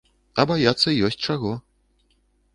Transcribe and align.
А 0.43 0.45
баяцца 0.51 0.95
ёсць 1.11 1.21
чаго. 1.27 1.53